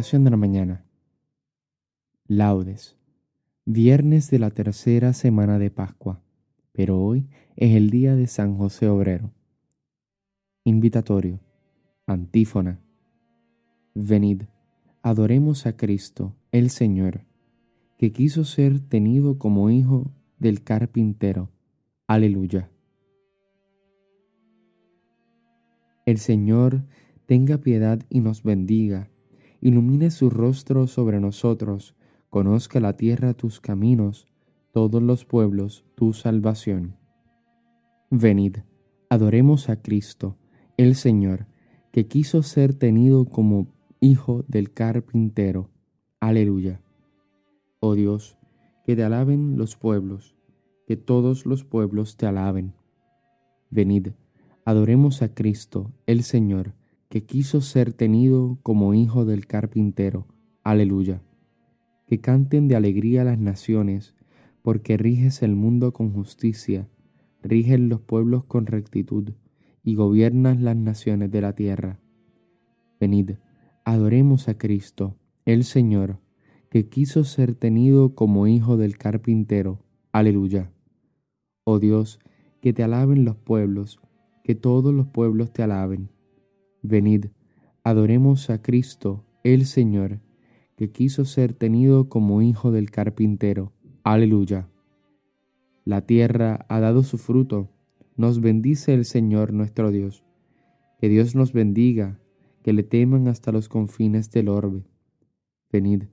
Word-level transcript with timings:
De 0.00 0.30
la 0.30 0.36
mañana. 0.38 0.86
Laudes. 2.26 2.96
Viernes 3.66 4.30
de 4.30 4.38
la 4.38 4.50
tercera 4.50 5.12
semana 5.12 5.58
de 5.58 5.70
Pascua, 5.70 6.22
pero 6.72 6.98
hoy 7.02 7.28
es 7.54 7.76
el 7.76 7.90
día 7.90 8.16
de 8.16 8.26
San 8.26 8.56
José 8.56 8.88
Obrero. 8.88 9.30
Invitatorio. 10.64 11.38
Antífona. 12.06 12.80
Venid, 13.94 14.44
adoremos 15.02 15.66
a 15.66 15.76
Cristo, 15.76 16.34
el 16.50 16.70
Señor, 16.70 17.26
que 17.98 18.10
quiso 18.10 18.44
ser 18.44 18.80
tenido 18.80 19.36
como 19.36 19.68
hijo 19.68 20.10
del 20.38 20.64
carpintero. 20.64 21.50
Aleluya. 22.06 22.70
El 26.06 26.16
Señor 26.16 26.86
tenga 27.26 27.58
piedad 27.58 28.00
y 28.08 28.20
nos 28.20 28.42
bendiga, 28.42 29.10
ilumine 29.60 30.10
su 30.10 30.30
rostro 30.30 30.86
sobre 30.86 31.20
nosotros, 31.20 31.94
conozca 32.30 32.80
la 32.80 32.96
tierra 32.96 33.34
tus 33.34 33.60
caminos, 33.60 34.28
todos 34.72 35.02
los 35.02 35.24
pueblos 35.24 35.84
tu 35.94 36.12
salvación. 36.12 36.96
Venid, 38.10 38.58
adoremos 39.08 39.68
a 39.68 39.82
Cristo, 39.82 40.36
el 40.76 40.94
Señor, 40.94 41.46
que 41.92 42.06
quiso 42.06 42.42
ser 42.42 42.74
tenido 42.74 43.24
como 43.24 43.66
hijo 44.00 44.44
del 44.48 44.72
carpintero. 44.72 45.70
Aleluya. 46.20 46.80
Oh 47.80 47.94
Dios, 47.94 48.38
que 48.84 48.96
te 48.96 49.04
alaben 49.04 49.58
los 49.58 49.76
pueblos, 49.76 50.36
que 50.86 50.96
todos 50.96 51.46
los 51.46 51.64
pueblos 51.64 52.16
te 52.16 52.26
alaben. 52.26 52.74
Venid, 53.70 54.08
adoremos 54.64 55.22
a 55.22 55.34
Cristo, 55.34 55.92
el 56.06 56.22
Señor, 56.22 56.74
que 57.10 57.24
quiso 57.24 57.60
ser 57.60 57.92
tenido 57.92 58.60
como 58.62 58.94
hijo 58.94 59.24
del 59.24 59.48
carpintero. 59.48 60.28
Aleluya. 60.62 61.20
Que 62.06 62.20
canten 62.20 62.68
de 62.68 62.76
alegría 62.76 63.24
las 63.24 63.36
naciones, 63.36 64.14
porque 64.62 64.96
riges 64.96 65.42
el 65.42 65.56
mundo 65.56 65.92
con 65.92 66.12
justicia, 66.12 66.88
rigen 67.42 67.88
los 67.88 68.00
pueblos 68.00 68.44
con 68.44 68.66
rectitud, 68.66 69.32
y 69.82 69.96
gobiernas 69.96 70.60
las 70.60 70.76
naciones 70.76 71.32
de 71.32 71.40
la 71.40 71.52
tierra. 71.52 71.98
Venid, 73.00 73.32
adoremos 73.84 74.48
a 74.48 74.56
Cristo, 74.56 75.16
el 75.46 75.64
Señor, 75.64 76.20
que 76.70 76.88
quiso 76.88 77.24
ser 77.24 77.56
tenido 77.56 78.14
como 78.14 78.46
hijo 78.46 78.76
del 78.76 78.98
carpintero. 78.98 79.80
Aleluya. 80.12 80.70
Oh 81.64 81.80
Dios, 81.80 82.20
que 82.60 82.72
te 82.72 82.84
alaben 82.84 83.24
los 83.24 83.36
pueblos, 83.36 83.98
que 84.44 84.54
todos 84.54 84.94
los 84.94 85.08
pueblos 85.08 85.52
te 85.52 85.64
alaben 85.64 86.08
Venid, 86.82 87.26
adoremos 87.84 88.48
a 88.48 88.62
Cristo, 88.62 89.24
el 89.44 89.66
Señor, 89.66 90.20
que 90.76 90.90
quiso 90.90 91.26
ser 91.26 91.52
tenido 91.52 92.08
como 92.08 92.40
hijo 92.40 92.72
del 92.72 92.90
carpintero. 92.90 93.72
Aleluya. 94.02 94.68
La 95.84 96.06
tierra 96.06 96.64
ha 96.68 96.80
dado 96.80 97.02
su 97.02 97.18
fruto, 97.18 97.68
nos 98.16 98.40
bendice 98.40 98.94
el 98.94 99.04
Señor 99.04 99.52
nuestro 99.52 99.90
Dios. 99.90 100.24
Que 100.98 101.08
Dios 101.08 101.34
nos 101.34 101.52
bendiga, 101.52 102.18
que 102.62 102.72
le 102.72 102.82
teman 102.82 103.28
hasta 103.28 103.52
los 103.52 103.68
confines 103.68 104.30
del 104.30 104.48
orbe. 104.48 104.84
Venid, 105.70 106.04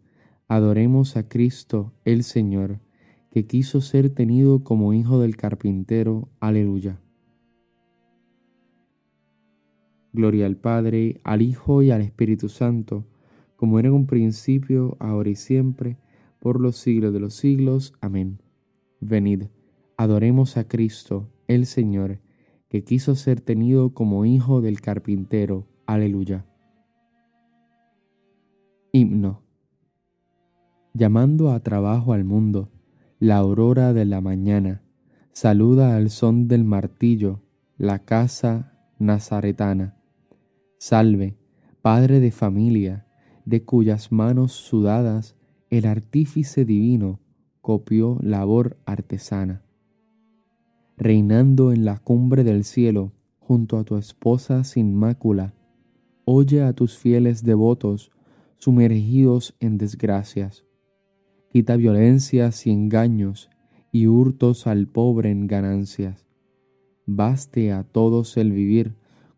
adoremos 0.49 1.15
a 1.15 1.29
Cristo, 1.29 1.93
el 2.03 2.23
Señor, 2.23 2.81
que 3.31 3.45
quiso 3.45 3.79
ser 3.79 4.09
tenido 4.09 4.63
como 4.63 4.93
hijo 4.93 5.19
del 5.19 5.37
carpintero. 5.37 6.29
Aleluya. 6.39 6.99
Gloria 10.13 10.45
al 10.45 10.57
Padre, 10.57 11.19
al 11.23 11.41
Hijo 11.41 11.81
y 11.81 11.91
al 11.91 12.01
Espíritu 12.01 12.49
Santo, 12.49 13.05
como 13.55 13.79
era 13.79 13.89
en 13.89 13.95
un 13.95 14.07
principio, 14.07 14.95
ahora 14.99 15.29
y 15.29 15.35
siempre, 15.35 15.97
por 16.39 16.61
los 16.61 16.77
siglos 16.77 17.13
de 17.13 17.19
los 17.19 17.33
siglos. 17.33 17.93
Amén. 18.01 18.41
Venid, 19.01 19.45
adoremos 19.97 20.57
a 20.57 20.67
Cristo, 20.67 21.29
el 21.47 21.65
Señor, 21.65 22.19
que 22.69 22.83
quiso 22.83 23.15
ser 23.15 23.41
tenido 23.41 23.93
como 23.93 24.25
hijo 24.25 24.61
del 24.61 24.79
carpintero. 24.79 25.67
Aleluya. 25.85 26.45
Himno. 28.91 29.41
Llamando 30.93 31.51
a 31.51 31.59
trabajo 31.59 32.13
al 32.13 32.23
mundo, 32.23 32.69
la 33.19 33.37
aurora 33.37 33.93
de 33.93 34.05
la 34.05 34.21
mañana, 34.21 34.81
saluda 35.31 35.95
al 35.95 36.09
son 36.09 36.47
del 36.47 36.63
martillo, 36.63 37.41
la 37.77 37.99
casa 37.99 38.73
nazaretana 38.99 39.96
Salve, 40.79 41.35
Padre 41.81 42.19
de 42.19 42.31
familia, 42.31 43.07
de 43.45 43.63
cuyas 43.63 44.11
manos 44.11 44.51
sudadas 44.51 45.35
el 45.71 45.87
artífice 45.87 46.65
divino 46.65 47.19
copió 47.61 48.19
labor 48.21 48.77
artesana. 48.85 49.63
Reinando 50.95 51.71
en 51.71 51.83
la 51.83 51.97
cumbre 51.97 52.43
del 52.43 52.63
cielo, 52.63 53.11
junto 53.39 53.77
a 53.79 53.85
tu 53.85 53.97
esposa 53.97 54.63
sin 54.63 54.93
mácula, 54.93 55.55
oye 56.25 56.61
a 56.61 56.73
tus 56.73 56.97
fieles 56.97 57.43
devotos 57.43 58.11
sumergidos 58.57 59.55
en 59.59 59.79
desgracias. 59.79 60.63
Quita 61.51 61.75
violencias 61.75 62.67
y 62.67 62.71
engaños 62.71 63.49
y 63.91 64.05
hurtos 64.05 64.67
al 64.67 64.87
pobre 64.87 65.31
en 65.31 65.47
ganancias. 65.47 66.27
Baste 67.07 67.71
a 67.71 67.83
todos 67.83 68.37
el 68.37 68.51
vivir 68.51 68.95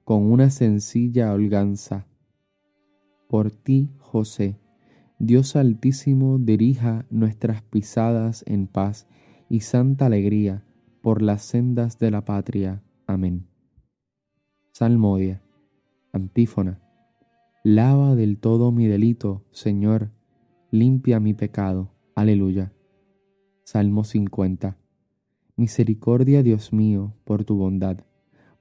con 0.10 0.32
una 0.32 0.50
sencilla 0.50 1.32
holganza. 1.32 2.08
Por 3.28 3.52
ti, 3.52 3.92
José, 4.00 4.58
Dios 5.20 5.56
Altísimo 5.56 6.40
dirija 6.40 7.06
nuestras 7.12 7.62
pisadas 7.62 8.44
en 8.48 8.66
paz 8.66 9.08
y 9.50 9.60
santa 9.60 10.08
alegría 10.08 10.64
por 11.04 11.22
las 11.22 11.44
sendas 11.44 12.00
de 12.00 12.10
la 12.10 12.26
patria. 12.26 12.82
Amén. 13.06 13.46
Salmodia. 14.72 15.44
Antífona. 16.12 16.82
Lava 17.64 18.16
del 18.16 18.40
todo 18.40 18.72
mi 18.72 18.88
delito, 18.88 19.46
Señor, 19.52 20.10
limpia 20.72 21.20
mi 21.20 21.36
pecado. 21.36 21.92
Aleluya. 22.16 22.74
Salmo 23.64 24.04
50. 24.04 24.76
Misericordia, 25.56 26.42
Dios 26.42 26.74
mío, 26.74 27.14
por 27.26 27.44
tu 27.44 27.58
bondad 27.58 28.09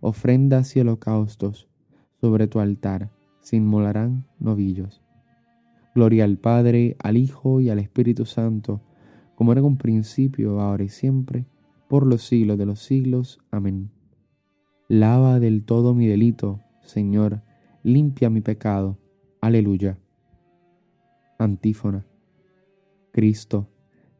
ofrendas 0.00 0.76
y 0.76 0.80
holocaustos. 0.80 1.68
Sobre 2.20 2.46
tu 2.48 2.60
altar 2.60 3.10
se 3.40 3.56
inmolarán 3.56 4.26
novillos. 4.38 5.02
Gloria 5.94 6.24
al 6.24 6.36
Padre, 6.36 6.96
al 6.98 7.16
Hijo 7.16 7.60
y 7.60 7.70
al 7.70 7.78
Espíritu 7.78 8.24
Santo, 8.26 8.80
como 9.34 9.52
era 9.52 9.60
en 9.60 9.66
un 9.66 9.78
principio, 9.78 10.60
ahora 10.60 10.84
y 10.84 10.88
siempre, 10.88 11.46
por 11.88 12.06
los 12.06 12.22
siglos 12.22 12.58
de 12.58 12.66
los 12.66 12.80
siglos. 12.80 13.40
Amén. 13.50 13.90
Lava 14.88 15.40
del 15.40 15.64
todo 15.64 15.94
mi 15.94 16.06
delito, 16.06 16.60
Señor, 16.82 17.42
limpia 17.82 18.30
mi 18.30 18.40
pecado. 18.40 18.98
Aleluya. 19.40 19.98
Antífona. 21.38 22.06
Cristo, 23.12 23.68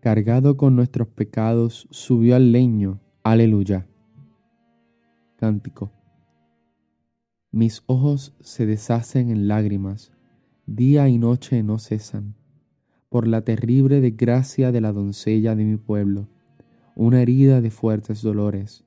cargado 0.01 0.57
con 0.57 0.75
nuestros 0.75 1.09
pecados, 1.09 1.87
subió 1.91 2.35
al 2.35 2.53
leño. 2.53 3.01
Aleluya. 3.23 3.90
Cántico. 5.41 5.91
Mis 7.51 7.83
ojos 7.87 8.37
se 8.41 8.67
deshacen 8.67 9.31
en 9.31 9.49
lágrimas, 9.49 10.13
día 10.67 11.09
y 11.09 11.17
noche 11.17 11.63
no 11.63 11.79
cesan, 11.79 12.35
por 13.09 13.27
la 13.27 13.41
terrible 13.41 14.03
desgracia 14.03 14.71
de 14.71 14.83
la 14.83 14.93
doncella 14.93 15.57
de 15.57 15.65
mi 15.65 15.79
pueblo, 15.79 16.29
una 16.95 17.23
herida 17.23 17.63
de 17.63 17.71
fuertes 17.71 18.21
dolores. 18.21 18.85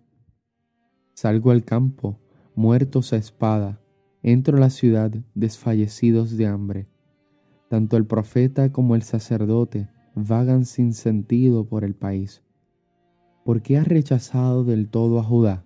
Salgo 1.15 1.49
al 1.49 1.65
campo, 1.65 2.19
muertos 2.53 3.13
a 3.13 3.17
espada, 3.17 3.81
entro 4.21 4.57
a 4.57 4.59
la 4.59 4.69
ciudad 4.69 5.11
desfallecidos 5.33 6.37
de 6.37 6.45
hambre. 6.45 6.87
Tanto 7.67 7.97
el 7.97 8.05
profeta 8.05 8.71
como 8.71 8.93
el 8.93 9.01
sacerdote 9.01 9.89
vagan 10.13 10.65
sin 10.65 10.93
sentido 10.93 11.65
por 11.65 11.83
el 11.83 11.95
país. 11.95 12.43
¿Por 13.43 13.63
qué 13.63 13.79
has 13.79 13.87
rechazado 13.87 14.63
del 14.63 14.87
todo 14.87 15.17
a 15.17 15.23
Judá? 15.23 15.65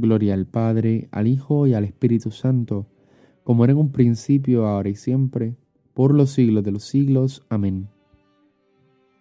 Gloria 0.00 0.34
al 0.34 0.46
Padre, 0.46 1.08
al 1.12 1.26
Hijo 1.26 1.66
y 1.66 1.74
al 1.74 1.84
Espíritu 1.84 2.30
Santo, 2.30 2.86
como 3.44 3.64
era 3.64 3.72
en 3.72 3.78
un 3.78 3.92
principio, 3.92 4.66
ahora 4.66 4.88
y 4.88 4.96
siempre, 4.96 5.56
por 5.94 6.14
los 6.14 6.30
siglos 6.30 6.64
de 6.64 6.72
los 6.72 6.84
siglos. 6.84 7.44
Amén. 7.48 7.88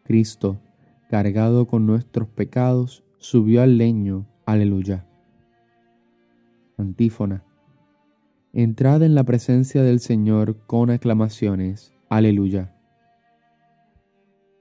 Cristo, 0.04 0.60
cargado 1.10 1.68
con 1.68 1.86
nuestros 1.86 2.28
pecados, 2.30 3.04
subió 3.18 3.62
al 3.62 3.78
leño. 3.78 4.26
Aleluya. 4.46 5.06
Antífona. 6.78 7.44
Entrad 8.54 9.04
en 9.04 9.14
la 9.14 9.24
presencia 9.24 9.84
del 9.84 10.00
Señor 10.00 10.58
con 10.66 10.90
aclamaciones. 10.90 11.94
Aleluya. 12.10 12.74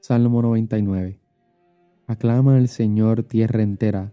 Salmo 0.01 0.43
99. 0.43 1.21
Aclama 2.07 2.57
al 2.57 2.69
Señor 2.69 3.23
tierra 3.23 3.63
entera, 3.63 4.13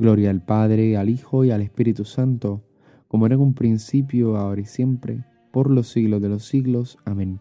Gloria 0.00 0.30
al 0.30 0.42
Padre, 0.42 0.96
al 0.96 1.08
Hijo 1.08 1.44
y 1.44 1.52
al 1.52 1.62
Espíritu 1.62 2.04
Santo, 2.04 2.64
como 3.06 3.26
era 3.26 3.36
en 3.36 3.40
un 3.40 3.54
principio, 3.54 4.36
ahora 4.36 4.62
y 4.62 4.64
siempre, 4.64 5.24
por 5.52 5.70
los 5.70 5.88
siglos 5.88 6.20
de 6.20 6.28
los 6.28 6.44
siglos. 6.44 6.98
Amén. 7.04 7.38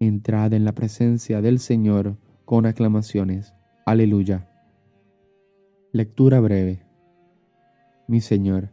Entrad 0.00 0.52
en 0.54 0.64
la 0.64 0.74
presencia 0.74 1.40
del 1.40 1.60
Señor 1.60 2.16
con 2.44 2.66
aclamaciones. 2.66 3.54
Aleluya. 3.86 4.48
Lectura 5.92 6.40
breve. 6.40 6.82
Mi 8.08 8.20
Señor, 8.20 8.70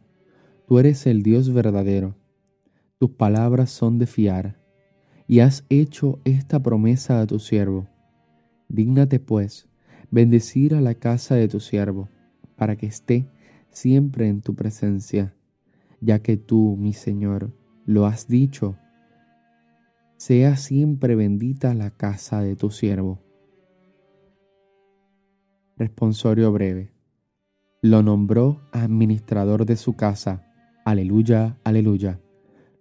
Tú 0.68 0.80
eres 0.80 1.06
el 1.06 1.22
Dios 1.22 1.54
verdadero, 1.54 2.16
tus 2.98 3.12
palabras 3.12 3.70
son 3.70 4.00
de 4.00 4.08
fiar, 4.08 4.60
y 5.28 5.42
has 5.42 5.64
hecho 5.70 6.20
esta 6.24 6.60
promesa 6.60 7.22
a 7.22 7.28
tu 7.28 7.38
siervo. 7.38 7.88
Dígnate, 8.68 9.20
pues, 9.20 9.68
bendecir 10.10 10.74
a 10.74 10.82
la 10.82 10.96
casa 10.96 11.36
de 11.36 11.48
tu 11.48 11.60
siervo, 11.60 12.10
para 12.56 12.76
que 12.76 12.86
esté 12.86 13.28
siempre 13.70 14.28
en 14.28 14.42
tu 14.42 14.56
presencia, 14.56 15.34
ya 16.02 16.20
que 16.20 16.38
tú, 16.38 16.78
mi 16.80 16.94
Señor, 16.94 17.52
lo 17.86 18.06
has 18.06 18.28
dicho. 18.28 18.78
Sea 20.18 20.56
siempre 20.56 21.16
bendita 21.16 21.74
la 21.74 21.92
casa 21.92 22.42
de 22.42 22.56
tu 22.56 22.70
siervo. 22.72 23.20
Responsorio 25.78 26.52
breve. 26.52 26.92
Lo 27.82 28.02
nombró 28.02 28.62
administrador 28.72 29.66
de 29.66 29.76
su 29.76 29.94
casa 29.94 30.46
Aleluya, 30.86 31.58
aleluya. 31.64 32.20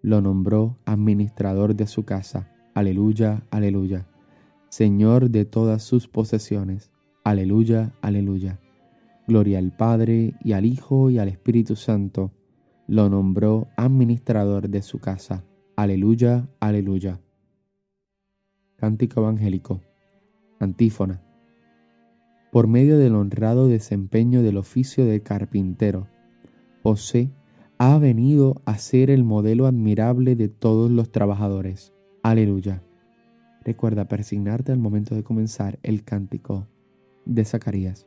Lo 0.03 0.21
nombró 0.21 0.77
administrador 0.85 1.75
de 1.75 1.87
su 1.87 2.05
casa. 2.05 2.53
Aleluya, 2.75 3.47
aleluya. 3.51 4.07
Señor 4.69 5.31
de 5.31 5.47
todas 5.47 5.83
sus 5.83 6.07
posesiones. 6.07 6.91
Aleluya, 7.25 7.95
aleluya. 8.03 8.61
Gloria 9.27 9.59
al 9.59 9.75
Padre 9.75 10.35
y 10.43 10.53
al 10.53 10.67
Hijo 10.67 11.11
y 11.11 11.19
al 11.19 11.29
Espíritu 11.29 11.77
Santo. 11.77 12.33
Lo 12.87 13.09
nombró 13.09 13.69
administrador 13.77 14.69
de 14.69 14.83
su 14.83 14.99
casa. 14.99 15.45
Aleluya, 15.77 16.49
aleluya. 16.61 17.21
Cántico 18.77 19.21
Evangélico. 19.21 19.81
Antífona. 20.61 21.23
Por 22.53 22.69
medio 22.69 22.99
del 22.99 23.15
honrado 23.15 23.67
desempeño 23.67 24.43
del 24.43 24.59
oficio 24.59 25.07
de 25.07 25.23
carpintero, 25.23 26.07
José 26.83 27.33
ha 27.79 27.99
venido 27.99 28.63
a 28.67 28.79
ser 28.79 29.11
el 29.11 29.25
modelo 29.25 29.67
admirable 29.67 30.37
de 30.37 30.49
todos 30.49 30.91
los 30.91 31.11
trabajadores. 31.11 31.95
Aleluya. 32.23 32.83
Recuerda 33.65 34.07
persignarte 34.07 34.71
al 34.71 34.79
momento 34.79 35.15
de 35.15 35.23
comenzar 35.23 35.79
el 35.83 36.05
cántico 36.05 36.69
de 37.25 37.45
Zacarías. 37.45 38.07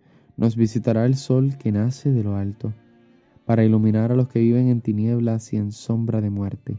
nos 0.37 0.55
visitará 0.55 1.05
el 1.05 1.15
sol 1.15 1.57
que 1.57 1.71
nace 1.71 2.11
de 2.11 2.23
lo 2.23 2.35
alto, 2.35 2.73
para 3.45 3.63
iluminar 3.65 4.11
a 4.11 4.15
los 4.15 4.29
que 4.29 4.39
viven 4.39 4.69
en 4.69 4.81
tinieblas 4.81 5.53
y 5.53 5.57
en 5.57 5.71
sombra 5.71 6.21
de 6.21 6.29
muerte, 6.29 6.77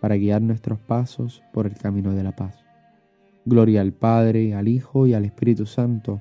para 0.00 0.16
guiar 0.16 0.42
nuestros 0.42 0.78
pasos 0.80 1.42
por 1.52 1.66
el 1.66 1.74
camino 1.74 2.14
de 2.14 2.22
la 2.22 2.34
paz. 2.34 2.64
Gloria 3.44 3.80
al 3.80 3.92
Padre, 3.92 4.54
al 4.54 4.68
Hijo 4.68 5.06
y 5.06 5.14
al 5.14 5.24
Espíritu 5.24 5.66
Santo, 5.66 6.20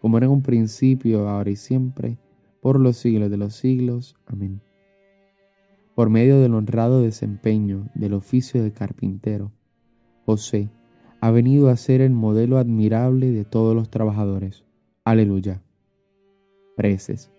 como 0.00 0.16
era 0.16 0.26
en 0.26 0.32
un 0.32 0.42
principio, 0.42 1.28
ahora 1.28 1.50
y 1.50 1.56
siempre, 1.56 2.18
por 2.60 2.80
los 2.80 2.96
siglos 2.96 3.30
de 3.30 3.36
los 3.36 3.54
siglos. 3.54 4.16
Amén. 4.26 4.60
Por 5.94 6.08
medio 6.08 6.40
del 6.40 6.54
honrado 6.54 7.02
desempeño 7.02 7.88
del 7.94 8.14
oficio 8.14 8.62
de 8.62 8.72
carpintero, 8.72 9.52
José 10.24 10.70
ha 11.20 11.30
venido 11.30 11.68
a 11.68 11.76
ser 11.76 12.00
el 12.00 12.12
modelo 12.12 12.58
admirable 12.58 13.30
de 13.30 13.44
todos 13.44 13.74
los 13.74 13.90
trabajadores. 13.90 14.64
Aleluya. 15.04 15.62
Preces. 16.76 17.30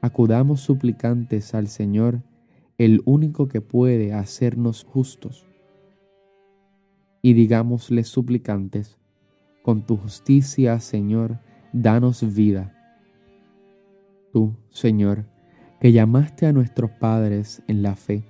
Acudamos 0.00 0.60
suplicantes 0.60 1.54
al 1.54 1.68
Señor, 1.68 2.22
el 2.78 3.02
único 3.04 3.48
que 3.48 3.60
puede 3.60 4.12
hacernos 4.12 4.84
justos 4.84 5.48
y 7.22 7.32
digámosle 7.32 8.04
suplicantes, 8.04 8.96
con 9.62 9.84
tu 9.84 9.96
justicia, 9.96 10.78
Señor, 10.80 11.40
danos 11.72 12.34
vida. 12.34 12.74
Tú, 14.32 14.54
Señor, 14.70 15.26
que 15.80 15.92
llamaste 15.92 16.46
a 16.46 16.52
nuestros 16.52 16.90
padres 16.92 17.62
en 17.66 17.82
la 17.82 17.96
fe, 17.96 18.24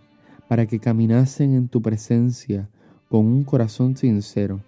para 0.49 0.67
que 0.67 0.81
caminasen 0.81 1.55
en 1.55 1.69
tu 1.69 1.83
presencia 1.83 2.71
con 3.09 3.27
un 3.27 3.45
corazón 3.45 3.97
sincero, 3.97 4.63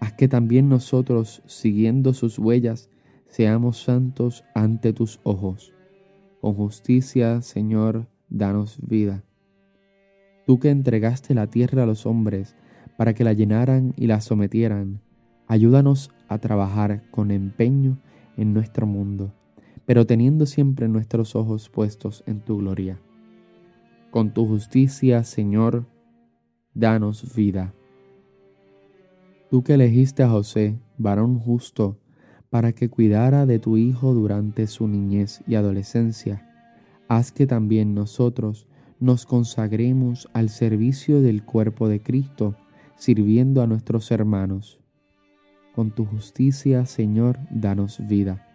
haz 0.00 0.12
que 0.12 0.28
también 0.28 0.68
nosotros, 0.68 1.42
siguiendo 1.46 2.14
sus 2.14 2.38
huellas, 2.38 2.88
seamos 3.30 3.82
santos 3.82 4.44
ante 4.54 4.92
tus 4.92 5.20
ojos. 5.22 5.72
Con 6.40 6.54
justicia, 6.54 7.40
Señor, 7.42 8.08
danos 8.28 8.78
vida. 8.82 9.24
Tú 10.46 10.58
que 10.58 10.70
entregaste 10.70 11.34
la 11.34 11.46
tierra 11.46 11.84
a 11.84 11.86
los 11.86 12.06
hombres, 12.06 12.56
para 12.96 13.14
que 13.14 13.24
la 13.24 13.32
llenaran 13.32 13.94
y 13.96 14.08
la 14.08 14.20
sometieran. 14.20 15.00
Ayúdanos 15.46 16.10
a 16.28 16.36
trabajar 16.36 17.02
con 17.10 17.30
empeño 17.30 17.98
en 18.36 18.52
nuestro 18.52 18.86
mundo, 18.86 19.32
pero 19.86 20.06
teniendo 20.06 20.44
siempre 20.44 20.86
nuestros 20.86 21.34
ojos 21.34 21.70
puestos 21.70 22.22
en 22.26 22.40
tu 22.40 22.58
gloria. 22.58 23.00
Con 24.10 24.34
tu 24.34 24.46
justicia, 24.46 25.24
Señor, 25.24 25.86
danos 26.74 27.34
vida. 27.34 27.72
Tú 29.50 29.62
que 29.62 29.74
elegiste 29.74 30.22
a 30.22 30.28
José, 30.28 30.78
varón 30.98 31.38
justo, 31.38 31.96
para 32.50 32.72
que 32.72 32.90
cuidara 32.90 33.46
de 33.46 33.60
tu 33.60 33.76
Hijo 33.76 34.12
durante 34.12 34.66
su 34.66 34.88
niñez 34.88 35.42
y 35.46 35.54
adolescencia, 35.54 36.46
haz 37.08 37.32
que 37.32 37.46
también 37.46 37.94
nosotros 37.94 38.66
nos 38.98 39.24
consagremos 39.24 40.28
al 40.34 40.50
servicio 40.50 41.22
del 41.22 41.44
cuerpo 41.44 41.88
de 41.88 42.02
Cristo, 42.02 42.56
sirviendo 42.96 43.62
a 43.62 43.66
nuestros 43.66 44.10
hermanos. 44.10 44.78
Con 45.74 45.92
tu 45.92 46.04
justicia, 46.04 46.84
Señor, 46.84 47.38
danos 47.50 48.06
vida. 48.06 48.46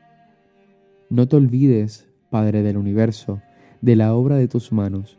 No 1.09 1.27
te 1.27 1.37
olvides, 1.37 2.07
Padre 2.29 2.61
del 2.61 2.77
universo, 2.77 3.41
de 3.81 3.95
la 3.95 4.13
obra 4.13 4.35
de 4.35 4.47
tus 4.47 4.71
manos, 4.71 5.17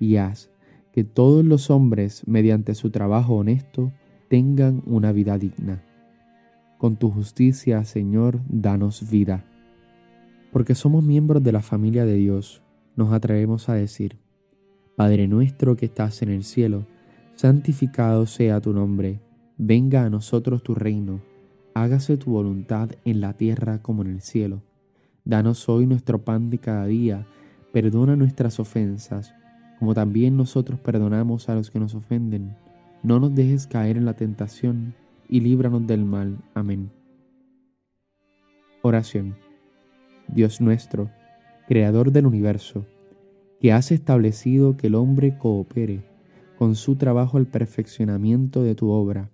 y 0.00 0.16
haz 0.16 0.50
que 0.92 1.04
todos 1.04 1.44
los 1.44 1.70
hombres, 1.70 2.22
mediante 2.26 2.74
su 2.74 2.90
trabajo 2.90 3.36
honesto, 3.36 3.92
tengan 4.28 4.82
una 4.86 5.12
vida 5.12 5.38
digna. 5.38 5.85
Con 6.78 6.96
tu 6.96 7.10
justicia, 7.10 7.82
Señor, 7.84 8.40
danos 8.48 9.08
vida. 9.10 9.44
Porque 10.52 10.74
somos 10.74 11.02
miembros 11.02 11.42
de 11.42 11.52
la 11.52 11.62
familia 11.62 12.04
de 12.04 12.14
Dios, 12.14 12.62
nos 12.96 13.12
atrevemos 13.14 13.70
a 13.70 13.74
decir, 13.74 14.18
Padre 14.94 15.26
nuestro 15.26 15.76
que 15.76 15.86
estás 15.86 16.20
en 16.20 16.28
el 16.28 16.44
cielo, 16.44 16.86
santificado 17.34 18.26
sea 18.26 18.60
tu 18.60 18.74
nombre, 18.74 19.20
venga 19.56 20.04
a 20.04 20.10
nosotros 20.10 20.62
tu 20.62 20.74
reino, 20.74 21.20
hágase 21.74 22.18
tu 22.18 22.30
voluntad 22.30 22.90
en 23.06 23.22
la 23.22 23.32
tierra 23.32 23.80
como 23.80 24.02
en 24.02 24.08
el 24.08 24.20
cielo. 24.20 24.62
Danos 25.24 25.68
hoy 25.70 25.86
nuestro 25.86 26.24
pan 26.24 26.50
de 26.50 26.58
cada 26.58 26.86
día, 26.86 27.26
perdona 27.72 28.16
nuestras 28.16 28.60
ofensas, 28.60 29.34
como 29.78 29.94
también 29.94 30.36
nosotros 30.36 30.78
perdonamos 30.78 31.48
a 31.48 31.54
los 31.54 31.70
que 31.70 31.80
nos 31.80 31.94
ofenden. 31.94 32.54
No 33.02 33.18
nos 33.18 33.34
dejes 33.34 33.66
caer 33.66 33.96
en 33.96 34.04
la 34.04 34.14
tentación, 34.14 34.94
y 35.28 35.40
líbranos 35.40 35.86
del 35.86 36.04
mal. 36.04 36.38
Amén. 36.54 36.90
Oración. 38.82 39.36
Dios 40.28 40.60
nuestro, 40.60 41.10
Creador 41.68 42.12
del 42.12 42.26
universo, 42.26 42.86
que 43.60 43.72
has 43.72 43.90
establecido 43.90 44.76
que 44.76 44.86
el 44.86 44.94
hombre 44.94 45.36
coopere 45.36 46.04
con 46.56 46.74
su 46.74 46.96
trabajo 46.96 47.38
el 47.38 47.46
perfeccionamiento 47.46 48.62
de 48.62 48.74
tu 48.74 48.90
obra. 48.90 49.30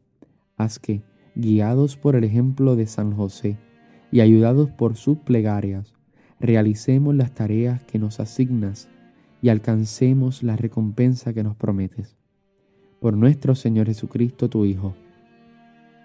Haz 0.56 0.78
que, 0.78 1.02
guiados 1.34 1.96
por 1.96 2.16
el 2.16 2.24
ejemplo 2.24 2.76
de 2.76 2.86
San 2.86 3.12
José 3.12 3.58
y 4.10 4.20
ayudados 4.20 4.70
por 4.70 4.96
sus 4.96 5.18
plegarias, 5.18 5.94
realicemos 6.40 7.14
las 7.14 7.32
tareas 7.32 7.82
que 7.84 7.98
nos 7.98 8.20
asignas 8.20 8.88
y 9.40 9.48
alcancemos 9.48 10.42
la 10.42 10.56
recompensa 10.56 11.32
que 11.32 11.42
nos 11.42 11.56
prometes. 11.56 12.16
Por 13.00 13.16
nuestro 13.16 13.54
Señor 13.54 13.86
Jesucristo, 13.86 14.48
tu 14.48 14.64
Hijo. 14.64 14.94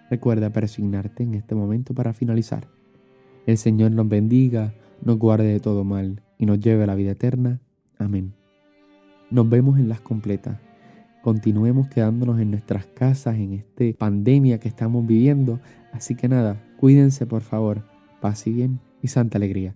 Recuerda 0.09 0.51
persignarte 0.51 1.23
en 1.23 1.33
este 1.33 1.55
momento 1.55 1.93
para 1.93 2.13
finalizar. 2.13 2.67
El 3.45 3.57
Señor 3.57 3.91
nos 3.91 4.07
bendiga, 4.07 4.73
nos 5.01 5.17
guarde 5.17 5.47
de 5.47 5.59
todo 5.59 5.83
mal 5.83 6.21
y 6.37 6.45
nos 6.45 6.59
lleve 6.59 6.83
a 6.83 6.87
la 6.87 6.95
vida 6.95 7.11
eterna. 7.11 7.59
Amén. 7.97 8.33
Nos 9.29 9.49
vemos 9.49 9.79
en 9.79 9.89
las 9.89 10.01
completas 10.01 10.57
continuemos 11.27 11.89
quedándonos 11.89 12.39
en 12.39 12.51
nuestras 12.51 12.85
casas 12.85 13.35
en 13.35 13.51
esta 13.51 13.83
pandemia 13.97 14.61
que 14.61 14.69
estamos 14.69 15.05
viviendo. 15.05 15.59
Así 15.91 16.15
que 16.15 16.29
nada, 16.29 16.63
cuídense 16.77 17.25
por 17.25 17.41
favor, 17.41 17.83
paz 18.21 18.47
y 18.47 18.53
bien 18.53 18.79
y 19.01 19.09
santa 19.09 19.37
alegría. 19.37 19.75